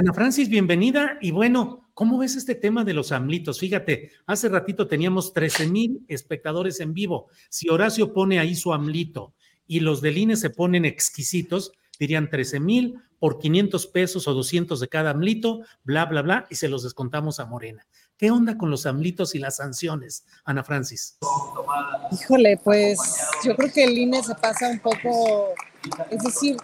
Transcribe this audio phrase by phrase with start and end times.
[0.00, 1.18] Ana Francis, bienvenida.
[1.20, 3.60] Y bueno, ¿cómo ves este tema de los amlitos?
[3.60, 7.28] Fíjate, hace ratito teníamos 13 mil espectadores en vivo.
[7.50, 9.34] Si Horacio pone ahí su amlito
[9.66, 14.80] y los del INE se ponen exquisitos, dirían 13 mil por 500 pesos o 200
[14.80, 17.86] de cada amlito, bla, bla, bla, y se los descontamos a Morena.
[18.16, 21.18] ¿Qué onda con los amlitos y las sanciones, Ana Francis?
[22.10, 22.98] Híjole, pues
[23.44, 25.48] yo creo que el INE se pasa un poco,
[26.10, 26.56] es decir,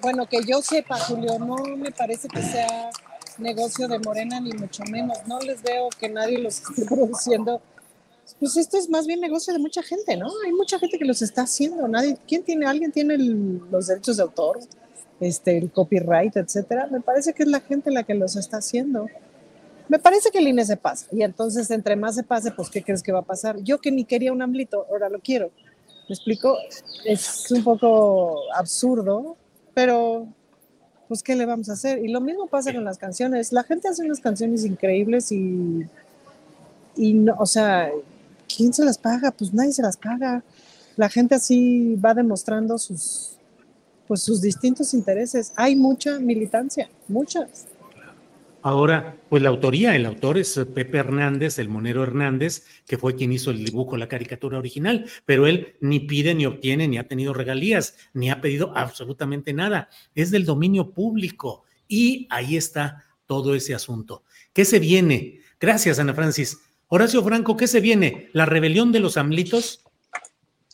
[0.00, 2.90] bueno, que yo sepa, Julio, no me parece que sea
[3.38, 5.18] negocio de Morena, ni mucho menos.
[5.26, 7.60] No les veo que nadie los esté produciendo.
[8.38, 10.28] Pues esto es más bien negocio de mucha gente, ¿no?
[10.44, 11.86] Hay mucha gente que los está haciendo.
[11.88, 12.66] Nadie, ¿quién tiene?
[12.66, 14.60] ¿Alguien tiene los derechos de autor?
[15.18, 16.86] Este, el copyright, etcétera.
[16.90, 19.08] Me parece que es la gente la que los está haciendo.
[19.88, 21.06] Me parece que el INE se pasa.
[21.10, 23.58] Y entonces, entre más se pase, pues, ¿qué crees que va a pasar?
[23.62, 25.50] Yo que ni quería un amblito, ahora lo quiero.
[26.08, 26.56] ¿Me explico?
[27.04, 29.36] Es un poco absurdo,
[29.74, 30.26] pero
[31.08, 32.04] pues ¿qué le vamos a hacer?
[32.04, 33.52] Y lo mismo pasa con las canciones.
[33.52, 35.86] La gente hace unas canciones increíbles y,
[36.96, 37.90] y no, o sea,
[38.54, 39.32] ¿quién se las paga?
[39.32, 40.44] Pues nadie se las paga.
[40.96, 43.32] La gente así va demostrando sus,
[44.06, 45.52] pues sus distintos intereses.
[45.56, 47.66] Hay mucha militancia, muchas.
[48.62, 53.32] Ahora, pues la autoría, el autor es Pepe Hernández, el monero Hernández, que fue quien
[53.32, 57.32] hizo el dibujo, la caricatura original, pero él ni pide, ni obtiene, ni ha tenido
[57.32, 59.88] regalías, ni ha pedido absolutamente nada.
[60.14, 64.24] Es del dominio público y ahí está todo ese asunto.
[64.52, 65.40] ¿Qué se viene?
[65.58, 66.60] Gracias, Ana Francis.
[66.88, 68.28] Horacio Franco, ¿qué se viene?
[68.32, 69.84] ¿La rebelión de los amlitos?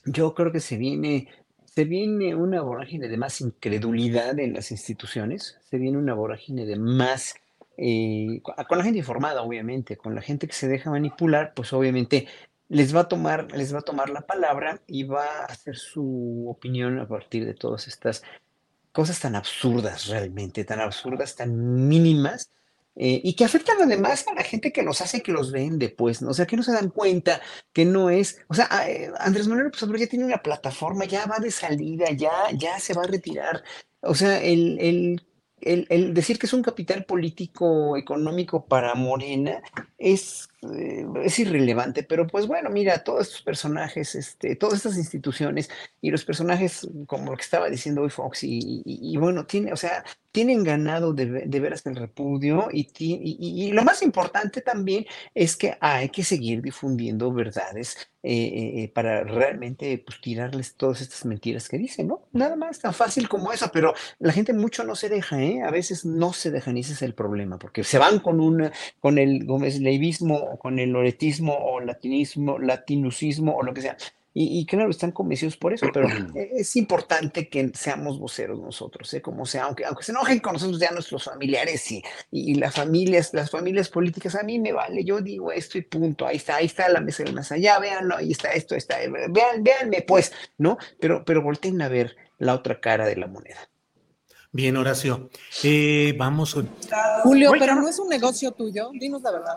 [0.05, 1.29] Yo creo que se viene
[1.77, 6.77] se viene una vorágine de más incredulidad en las instituciones, se viene una vorágine de
[6.77, 7.35] más
[7.77, 12.27] eh, con la gente informada, obviamente, con la gente que se deja manipular, pues obviamente
[12.69, 16.47] les va a tomar, les va a tomar la palabra y va a hacer su
[16.49, 18.23] opinión a partir de todas estas
[18.93, 22.51] cosas tan absurdas realmente, tan absurdas, tan mínimas,
[22.99, 26.23] eh, y que afectan además a la gente que los hace, que los vende, pues,
[26.23, 26.31] ¿no?
[26.31, 27.43] o sea, que no se dan cuenta
[27.75, 31.39] que no es, o sea, eh, Andrés Manuel pues, ya tiene una plataforma, ya va
[31.39, 33.63] de salida, ya, ya se va a retirar,
[34.01, 35.27] o sea, el, el
[35.67, 39.61] el, decir que es un capital político económico para Morena
[39.99, 45.69] es, eh, es irrelevante, pero pues bueno, mira, todos estos personajes, este, todas estas instituciones
[46.01, 50.05] y los personajes como lo que estaba diciendo hoy Fox y, bueno, tiene, o sea,
[50.33, 55.77] tienen ganado de, de veras el repudio y, y, lo más importante también es que
[55.81, 57.97] hay que seguir difundiendo verdades
[58.29, 62.23] eh, eh, eh, para realmente pues, tirarles todas estas mentiras que dicen, ¿no?
[62.33, 65.63] Nada más tan fácil como eso, pero la gente mucho no se deja, ¿eh?
[65.63, 68.69] A veces no se dejan y ese es el problema, porque se van con, un,
[68.99, 73.97] con el Gómez Leivismo o con el loretismo o latinismo, latinucismo o lo que sea
[74.39, 79.23] y, claro, están convencidos por eso, pero e, es importante que seamos voceros nosotros, ¿eh?
[79.23, 83.33] como sea, aunque, aunque se enojen con nosotros ya nuestros familiares y, y, las familias,
[83.33, 86.67] las familias políticas, a mí me vale, yo digo esto y punto, ahí está, ahí
[86.67, 88.99] está la mesa de más allá, véanlo, ahí está esto, está,
[89.31, 90.77] vean, véanme pues, ¿no?
[91.01, 93.71] Pero, pero volteen a ver la otra cara de la moneda.
[94.53, 95.29] Bien, Horacio.
[95.65, 96.57] Eh, vamos.
[97.23, 99.57] Julio, pero no es un negocio tuyo, dinos la verdad.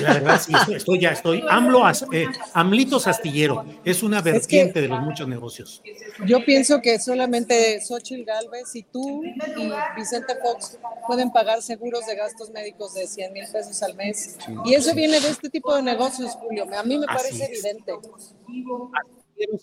[0.00, 1.42] La verdad, sí, estoy, ya estoy.
[1.48, 1.82] AMLO,
[2.12, 5.82] eh, Amlitos Astillero, es una vertiente de los muchos negocios.
[6.26, 12.16] Yo pienso que solamente Xochitl Galvez y tú y Vicente Fox pueden pagar seguros de
[12.16, 14.38] gastos médicos de 100 mil pesos al mes.
[14.64, 16.66] Y eso viene de este tipo de negocios, Julio.
[16.76, 17.92] A mí me parece evidente.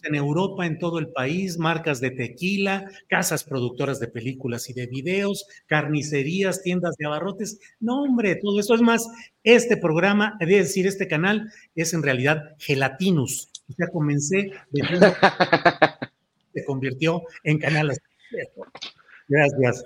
[0.04, 4.88] En Europa, en todo el país, marcas de tequila, casas productoras de películas y de
[4.88, 7.60] videos, carnicerías, tiendas de abarrotes.
[7.80, 9.07] No, hombre, todo eso es más.
[9.44, 13.51] Este programa, es decir, este canal es en realidad Gelatinus.
[13.77, 14.51] Ya comencé
[16.54, 17.92] se convirtió en canal.
[19.27, 19.86] Gracias.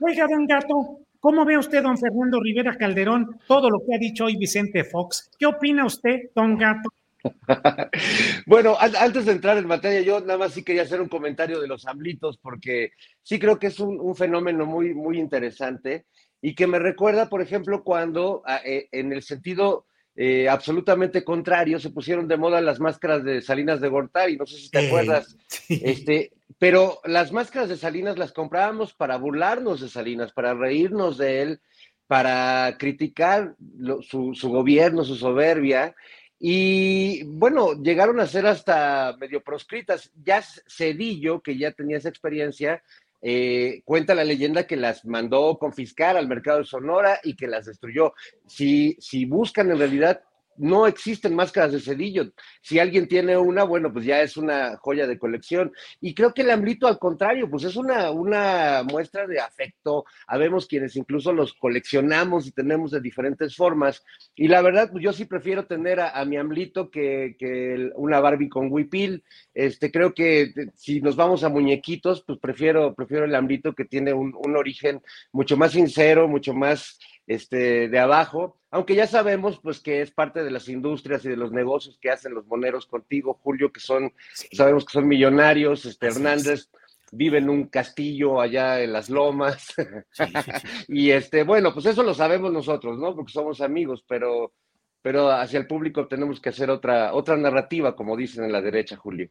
[0.00, 4.24] Oiga, don Gato, ¿cómo ve usted, don Fernando Rivera Calderón, todo lo que ha dicho
[4.24, 5.30] hoy Vicente Fox?
[5.38, 6.90] ¿Qué opina usted, don Gato?
[8.46, 11.68] bueno, antes de entrar en materia, yo nada más sí quería hacer un comentario de
[11.68, 12.92] los amblitos, porque
[13.22, 16.06] sí creo que es un, fenómeno muy, muy interesante
[16.40, 19.86] y que me recuerda, por ejemplo, cuando eh, en el sentido
[20.16, 24.58] eh, absolutamente contrario se pusieron de moda las máscaras de Salinas de Gortari, no sé
[24.58, 25.36] si te acuerdas,
[25.68, 31.42] este, pero las máscaras de Salinas las comprábamos para burlarnos de Salinas, para reírnos de
[31.42, 31.60] él,
[32.06, 33.56] para criticar
[34.02, 35.96] su, su gobierno, su soberbia,
[36.38, 40.10] y bueno, llegaron a ser hasta medio proscritas.
[40.22, 42.82] Ya Cedillo, que ya tenía esa experiencia,
[43.22, 47.66] eh, cuenta la leyenda que las mandó confiscar al mercado de Sonora y que las
[47.66, 48.12] destruyó.
[48.46, 50.22] Si, si buscan en realidad
[50.56, 52.32] no existen máscaras de cedillo.
[52.60, 55.72] Si alguien tiene una, bueno, pues ya es una joya de colección.
[56.00, 60.04] Y creo que el amblito, al contrario, pues es una, una muestra de afecto.
[60.26, 64.02] Habemos quienes incluso los coleccionamos y tenemos de diferentes formas.
[64.34, 68.48] Y la verdad, pues yo sí prefiero tener a, mi amblito que, que, una Barbie
[68.48, 69.22] con huipil.
[69.52, 74.12] Este, creo que si nos vamos a muñequitos, pues prefiero, prefiero el amblito que tiene
[74.12, 75.02] un, un origen
[75.32, 80.42] mucho más sincero, mucho más este, de abajo, aunque ya sabemos pues que es parte
[80.42, 84.12] de las industrias y de los negocios que hacen los moneros contigo, Julio, que son,
[84.52, 86.68] sabemos que son millonarios, este, Hernández
[87.12, 89.74] vive en un castillo allá en las lomas,
[90.88, 93.14] y este, bueno, pues eso lo sabemos nosotros, ¿no?
[93.14, 94.52] Porque somos amigos, pero,
[95.00, 98.96] pero hacia el público tenemos que hacer otra, otra narrativa, como dicen en la derecha,
[98.96, 99.30] Julio.